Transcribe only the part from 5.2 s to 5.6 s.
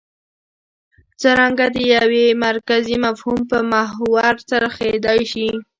شي.